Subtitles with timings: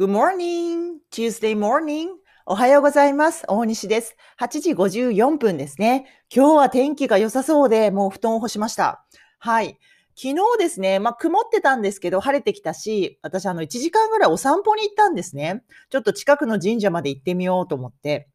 [0.00, 1.00] Good morning!
[1.10, 2.06] Tuesday morning!
[2.46, 3.44] おはようございます。
[3.48, 4.16] 大西です。
[4.40, 6.06] 8時54分ですね。
[6.34, 9.04] 今日は天気が良さそうで、もう布団を干しました。
[9.38, 9.78] はい。
[10.16, 15.62] 昨日ですね、まあ、曇ってたんですけど、晴れてきたし、私、あの、1時間ぐらいお散歩に行ったんですね。
[15.90, 18.26] ちょっと近くの神社まで行ってみようと思って。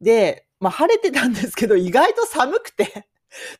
[0.00, 3.06] で、まあ、晴れてたんですけど、意外と寒くて、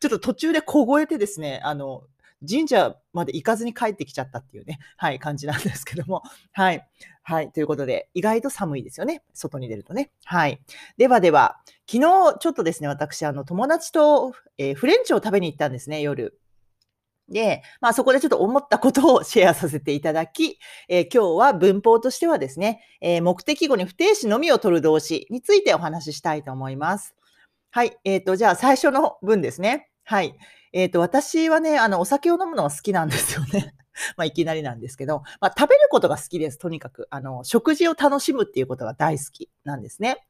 [0.01, 2.03] ちょっと途中で凍えてですね、あの、
[2.49, 6.23] 神社まで行かずに帰ってきちゃったっていうね、 はい、感じなんですけども。
[6.53, 6.87] はい。
[7.23, 7.51] はい。
[7.51, 9.23] ということで、意外と寒いですよね。
[9.33, 10.11] 外に出るとね。
[10.25, 10.61] はい。
[10.97, 11.61] ではでは、
[11.91, 16.39] 昨日ちょっとですね、私、あの、友達と、えーフレンチを食べに行ったんですね、夜。
[17.29, 27.17] で、まあそこでちょっと思ったことをシェアさせていただき、えー今日は文法としてはですね、えー目的語に不定詞のみを取る動詞についてお話ししたいと思います。
[27.71, 27.97] はい。
[28.05, 29.91] えっ、と、じゃあ最初の文ですね。
[30.05, 30.35] はい。
[30.77, 33.75] えっ、と、私はね、あの、お酒を飲むのが好きなんですよね。
[34.19, 36.59] まあ、いきなりなんですけど、まあ、食べることが好きです。
[36.59, 37.09] とにかく。
[37.09, 40.27] あの、食事を楽しむっていうことが大好きなんですね。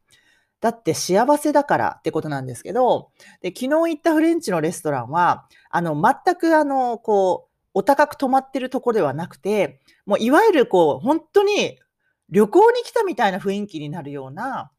[0.61, 11.77] だって幸せだからってことなんですけど、で、昨日行ったフレンチのレストランは、あの、全くあの、こう、お高く泊まってるとこではなくて、もういわゆるこう、本当に
[12.31, 14.71] 旅行に来たみたいな雰囲気になるような、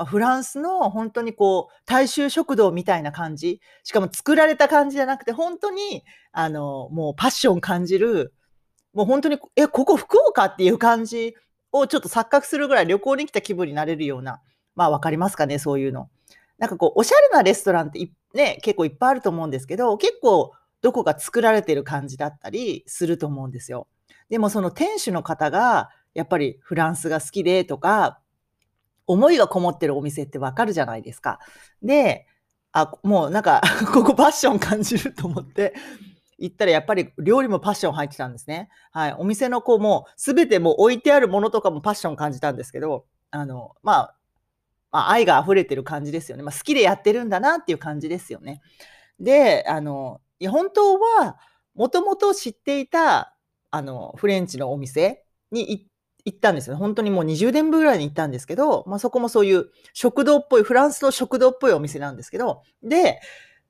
[0.00, 8.32] まあ、フランスの本当にこう、大衆食堂みたいな感じ、しかも作られた感じじゃなくて、本当に、あの、もうパッション感じる、
[8.94, 11.34] もう本当に、え、ここ福岡っていう感じ
[11.70, 14.40] をちょっと錯覚するぐらい旅行に来た気分になれるような、
[14.74, 16.08] まあわかりますかね、そういうの。
[16.56, 23.86] なんかこう、おしゃれなレストランってね、結構いっぱいあると思うんですけど、結構どこか作られてる感じだったりすると思うんですよ。
[24.30, 28.19] でもその店主の方が、やっぱりフランスが好きでとか、
[29.12, 31.38] 思いがこもってるお店ってわかるじゃないですか。
[31.82, 32.26] で、
[32.72, 33.60] あ、もうなんか、
[33.92, 35.74] ここパッション感じると思って、
[36.38, 38.70] 行ったらやっぱり料理もパッション入ってたんですね。
[38.92, 39.14] はい。
[39.18, 44.16] お店のこうもうすべてもう置いてあるものとかもパッション感じたんですけど、あの、まあ、
[44.92, 46.42] まあ、愛が溢れてる感じですよね。
[46.42, 48.62] まあ、好きでやってるんだなっていう感じですよね。
[49.18, 51.36] で、あの、いや本当は、
[51.74, 53.36] もともと知っていた、
[53.70, 55.89] あの、フレンチのお店にい
[56.24, 56.76] 行ったんですよ。
[56.76, 63.20] 本当にもう20年分ぐらいに行ったんですけど、まあ、そこもそういう食堂っぽい、フランスの食堂っぽいお店なんですけど、で、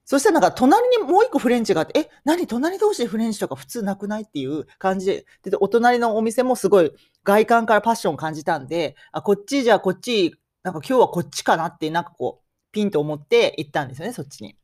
[0.04, 14.56] そしたらなんか隣にもう一個フレンチがあって、え、何隣同士でフレンチとか普通なくないっていう感じで、で、お隣のお店もすごい外観からパッション感じたんで、あ、こっちじゃあこっち、なんか今日はこっちかなって、なんかこう、ピンと思って行ったんですよね、そっちに。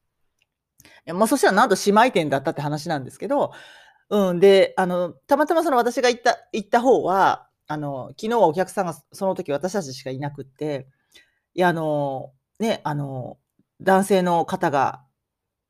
[1.07, 3.53] まあ、そしたらなんと姉妹店だったって話なんですけど、
[4.11, 4.41] うん。
[4.41, 10.87] で、あの、たまたまその私が行った、行った方は、あの、昨日はお客さんがその時私たちしかいなくって、
[11.55, 13.39] いや、あの、ね、あの、
[13.81, 15.05] 男性の方が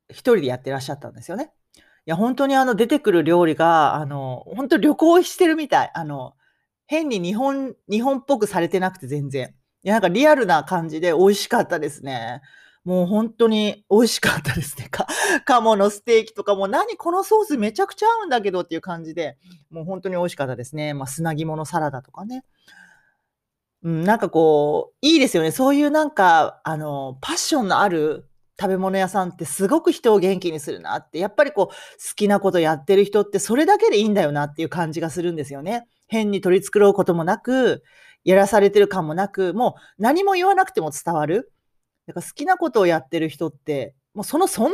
[0.09, 1.51] 一人でやってらっしゃったんですよね。
[2.05, 5.91] いや、本当にあの、出てくる料理が、あの、本当旅行してるみたい。
[5.93, 6.33] あの、
[6.87, 9.53] 変に日本、日本っぽくされてなくて全然。
[9.83, 12.41] いや、なんかリアルな感じで美味しかったですね。
[12.87, 14.87] もう本当に美味しかったですね。
[14.89, 15.07] か、
[15.43, 19.37] 鴨のステーキとかも何このソースめちゃくちゃ合うんだけどっていう感じで、
[19.69, 20.93] もう本当に美味しかったですね。
[20.93, 22.45] まあ、砂肝のサラダとかね。
[23.83, 25.51] うん、なんかこう、いいですよね。
[25.51, 31.73] そういうなんか、あの、パッションのある食べ物屋さんってすごく人を元気にするなって、やっぱりこう、好
[32.15, 35.89] きなことやってる人ってそれだけでいいんだよなっていう感じがするんですよね。
[36.07, 37.83] 変に取り繕うこともなく、
[38.23, 41.51] やらされてる感もなく、もう何も言わなくても伝わる。
[42.07, 44.71] だから好きなことをやってる人って、もうその存在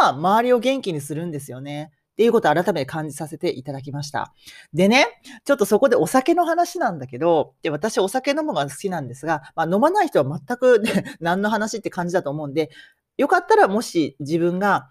[0.00, 1.90] が周りを元気にするんですよね。
[2.12, 4.32] っていうことを改めて感じさせていただきました。
[4.72, 12.70] でね、ちょっとそこでお酒の話なんだけど、で、私お酒飲むのが好きなんですが、まあ飲まない人は全く、ね、 何の話って感じだと思うんで、
[13.18, 14.90] よかったらもし自分が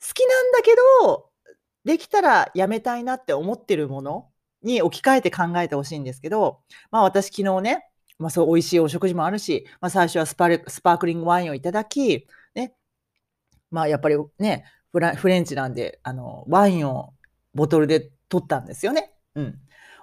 [0.00, 1.28] 好きなんだけど、
[1.84, 4.30] できたらやめたいなって思ってるもの
[4.62, 6.60] に置き換えて考えてほしいんですけど、
[6.90, 7.86] まあ私昨日ね、
[8.18, 12.74] まあそう美味しいお食事もあるし、まあ最初はスパルスパークリングワインをいただき、ね、
[13.70, 17.12] まあやっぱりね、フラフレンチなんで、あの、ワインを
[17.54, 19.12] ボトルで取ったんですよね。
[19.34, 19.58] うん。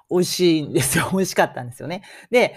[0.09, 1.09] 美味しいんですよ。
[1.13, 2.04] 美味しかったんですよね。
[2.30, 2.56] で、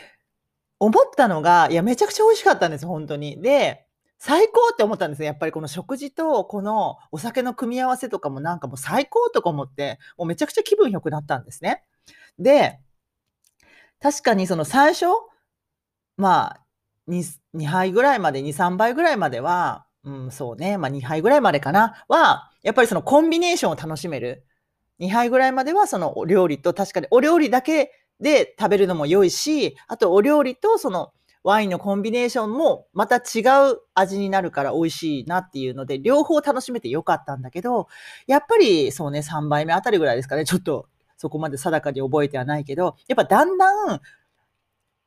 [0.79, 3.41] 思ったのが、いや、めちゃくちゃ美味しかったんです、本当に。
[3.41, 3.87] で、
[4.19, 5.27] 最高って思ったんですね。
[5.27, 11.85] やっぱりこの食事とこのお酒の組み合わせとかもなんかもう最高とか思って、もうめちゃくちゃ気分良くなったんですね。
[12.39, 12.81] で、
[14.01, 15.07] 確かにその最初、
[16.17, 16.61] まあ、
[17.09, 24.45] 2, 2杯ぐらいまで、2、3杯ぐらいまでは、うん、そうね、まあ2杯ぐらいまでかな、は、やっぱりそのコンビネーションを楽しめる。
[25.01, 33.43] 2杯ぐらいまではそのお料理と、確かにお料理だけで食べるのも良いし、あとお料理とそのワインのコンビネーションもまた違
[33.73, 37.89] う味になるから美味しいなっていうので、両方楽しめてよかったんだけど、
[38.27, 44.01] やっぱりそうね、3杯目あたりぐらいですかね、ちょっとそこまで定かに覚えてはないけど、やっぱだんだん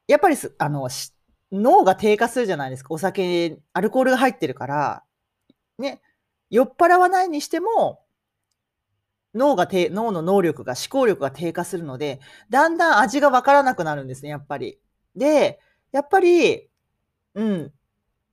[0.09, 1.13] やっぱりす、あの、し
[1.51, 2.93] 脳が低下するじゃないですか。
[2.93, 5.03] お酒、アルコールが入ってるから、
[5.77, 6.01] ね、
[6.49, 8.01] 酔っ払わないにしても、
[9.35, 12.19] 脳が低、脳の能力が、思考力が低下するので、
[12.49, 14.79] だんだん味がわからなくなるんですね、やっぱり。
[15.15, 15.59] で、
[15.91, 16.67] やっぱり、
[17.35, 17.71] うん、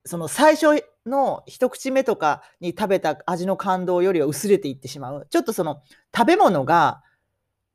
[0.03, 5.27] その最初の一口目とかに食べた味の感動よりは薄れていってしまう。
[5.29, 5.83] ちょっとその
[6.15, 7.03] 食べ物が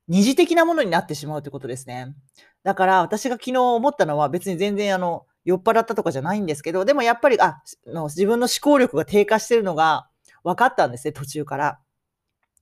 [0.09, 2.15] 二次的なものになってしまうということですね。
[2.64, 10.09] だから私が昨日思ったのは別に全然あの酔っ払ったとかじゃないんですけど、でもやっぱりあの自分の思考力が低下してるのが
[10.44, 11.81] 分かったんですね、途中から。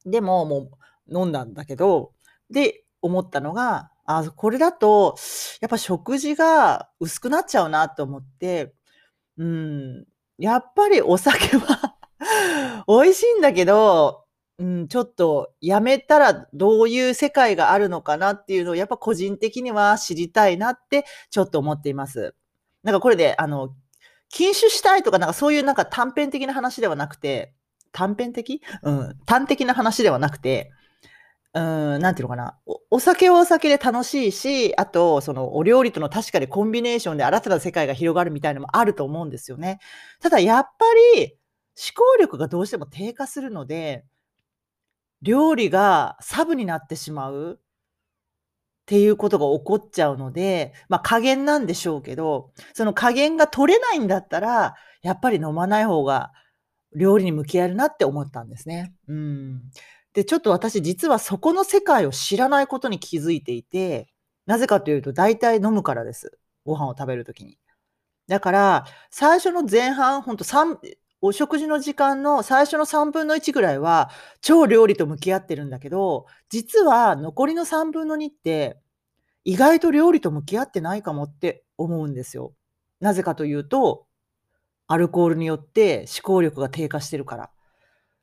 [0.07, 0.71] でもも
[1.09, 2.13] う飲んだんだけど、
[2.51, 5.17] で思ったのが、あ、これだと
[5.61, 8.75] やっぱ食事が薄くなっちゃうなと思って、
[9.37, 10.05] うん、
[10.39, 11.97] やっぱりお酒は
[12.89, 14.20] 美味しいんだけど、
[14.61, 22.35] うん、ちょっとやめたらどういう世界があるのかなっていうのをやっぱ個人的には知りたいなってちょっと思っています。
[22.83, 23.75] なんかこれで、あの、
[24.29, 27.55] 禁酒したいとかなんかそういうなんか短編的な話ではなくて、
[27.93, 28.61] 短編的？
[28.83, 30.71] うん、端的な話ではなくて、
[31.55, 32.81] うん、なんていうのかなお。
[32.91, 39.81] お酒はお酒で楽しいし、あと、そのお料理との確かにコンビネーションで新たな世界が広がるみたいなのもあると思うんですよね。
[40.21, 40.85] ただやっぱ
[41.17, 41.37] り思
[41.97, 44.05] 考力がどうしても低下するので、
[45.23, 47.65] 料理がサブになってしまうっ
[48.87, 56.33] ていうことが起こっちゃうので、まあ加減なんでしょうけど、その加減が取れないんだったら、やっぱり飲まない方が
[56.97, 58.93] 料理に向き合えるなって思ったんですね。
[59.09, 59.63] うん。
[60.13, 64.09] で、ちょっと私実はそこの世界を知らないことに気づいていて、
[64.47, 66.39] なぜかというと大体飲むからです。
[66.65, 67.59] ご飯を食べるときに。
[68.27, 70.79] だから、最初の前半、ほんと3、
[71.23, 78.79] お食事の時間の最初の3分の1ぐらいは、超料理と向き合ってるんだけど、実は残りの3分の2って、
[79.45, 82.55] 意外と料理と向き合ってないかもって思うんですよ。
[83.01, 84.07] なぜかというと、
[84.87, 87.51] アルコールによって思考力が低下してるから。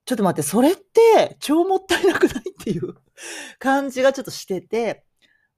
[0.05, 2.95] ちょっと待って、それって超もったいなくないっていう
[3.59, 5.05] 感じがちょっとしてて、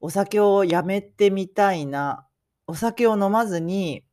[0.01, 2.25] お酒をやめてみたいな。
[2.67, 4.03] お酒を飲まずに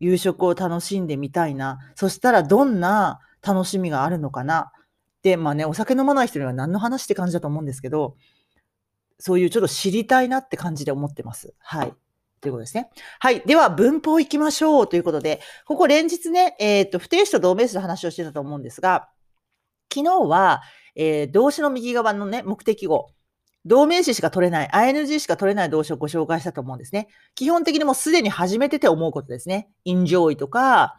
[0.00, 1.78] 夕食を楽しんでみたいな。
[1.94, 4.72] そしたらどんな楽しみがあるのかな。
[5.22, 8.16] で、まあね、お酒飲まない人には何の話って感じだと思うんですけど、
[9.18, 11.54] そういうちょっと知りたいなって感じで思ってます。
[11.58, 11.94] はい。
[12.40, 12.90] ということですね。
[13.20, 13.40] はい。
[13.40, 19.08] では、文法行きましょうということで、ここ連日ね、えっ、ー、と、不定詞と同名詞の話をしてたと思うんですが、
[19.92, 20.60] 昨日は、
[20.94, 23.08] えー、動詞の右側のね、目的語。
[23.66, 27.08] 動名詞しか取れない、ing しか取れない動詞をご紹介したと思うんですね。
[27.34, 29.68] 基本的にもうすでに始めてて思うことですね。
[29.86, 30.96] enjoy とか、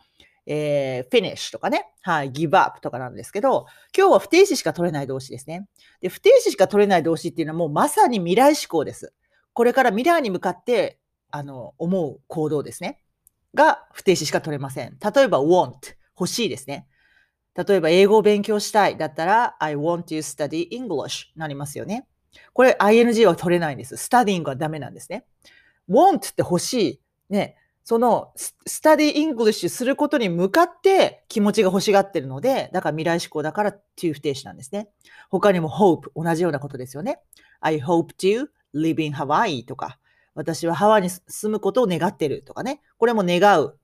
[0.47, 1.91] えー、finish とかね。
[2.01, 3.65] はい、give up とかなんですけど、
[3.95, 5.67] 今日は不定詞しか取れない動詞ですね。
[6.01, 9.13] で、不定詞しか取れない動詞っていうのはもうまさに未来思考です。
[9.53, 10.99] これから未来に向かって、
[11.31, 12.99] あの、思う行動ですね。
[13.53, 14.97] が不定詞しか取れません。
[15.01, 15.73] 例えば want、
[16.19, 16.87] 欲しいですね。
[17.55, 22.05] 例えば、英語を勉強したいだったら、I want to study English なりますよね。
[22.53, 23.95] これ、ing は取れないんです。
[23.95, 25.25] studying はダメなんですね。
[25.89, 27.01] want って欲しい。
[27.29, 27.57] ね。
[27.83, 28.33] その、
[28.67, 34.89] study English することに向かって気持ちが欲しがってるので、だから未来思考だからっていう不定詞なんですね。
[35.29, 37.19] 他にも hope 同じようなことですよね。
[37.59, 39.99] I hope to live in Hawaii とか、
[40.33, 42.81] 私はハワイに住むことを願ってるとかね。
[42.97, 43.77] これも願う。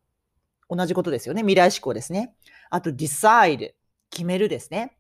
[0.67, 1.41] 同じことですよね。
[1.41, 2.33] 未来思考ですね。
[2.69, 3.73] あと decide
[4.09, 4.97] 決めるですね。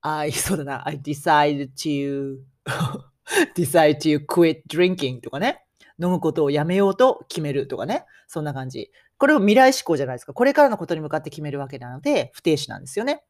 [0.00, 0.86] I, そうだな。
[0.86, 2.38] I decide to
[3.56, 5.64] decide to quit drinking とかね。
[6.00, 8.04] 飲むことをやめようと決めるとかね。
[8.28, 8.90] そんな感じ。
[9.18, 10.32] これを未来思考じゃないですか。
[10.32, 13.24] これからのことに向かって決めるわけなので、不定詞なんですよね。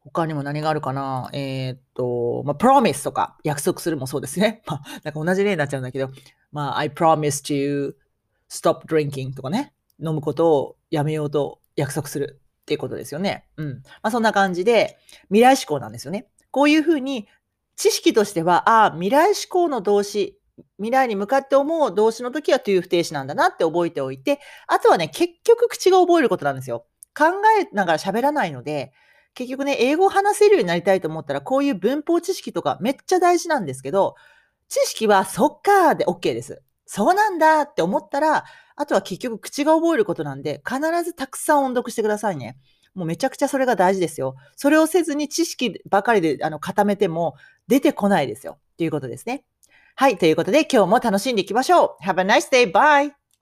[0.00, 1.30] 他にも何があるかな？
[1.32, 4.62] えー、っと、まあ、promise とか約束するもそうですね。
[4.66, 6.10] まあ、なんか同じ例になっちゃうんだけど、
[6.52, 7.94] まあ、I promise to
[8.48, 9.72] stop drinking とかね。
[9.98, 12.40] 飲むことをやめようと約束する。
[12.62, 13.46] っていうことですよね。
[13.56, 13.74] うん。
[14.02, 16.26] まあ、そんな感じで、未来思考なんですよね。
[16.50, 17.28] こういうふうに、
[17.76, 20.38] 知識としては、ああ、未来思考の動詞、
[20.78, 26.86] 未来に向かって思う動詞の時は to 不定詞なんだなって覚えておいて、あとはね、結局口が覚えることなんですよ。
[27.16, 27.24] 考
[27.60, 28.92] えながら喋らないので、
[29.34, 34.14] 結局ね、英語を話せるようになりたいと思ったら、こういう文法知識とかめっちゃ大事なんですけど、
[34.68, 36.62] 知識はそっかーで OK です。
[36.86, 38.44] そうなんだって思ったら、
[38.76, 42.58] あとは結局口が覚えることなんで、必ずたくさん音読してくださいね。
[42.96, 44.34] もうめちゃくちゃそれが大事ですよ。
[44.56, 47.36] それをせずに知識ばかりであの固めても
[47.68, 48.58] 出てこないですよ。
[48.78, 49.44] ということですね。
[49.94, 50.18] はい。
[50.18, 52.04] ということで今日も楽しんでいきましょう。
[52.04, 52.72] Have a nice day.
[52.72, 53.25] Bye!